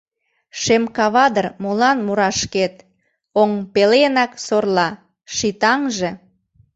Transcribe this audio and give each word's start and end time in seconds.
Шем 0.61 0.83
кава 0.95 1.25
дыр 1.33 1.47
молан 1.61 1.97
мура 2.05 2.29
шкет, 2.39 2.75
Оҥ 3.41 3.51
пеленак 3.73 4.31
сорла— 4.45 4.89
ший 5.35 5.53
таҥже? 5.61 6.11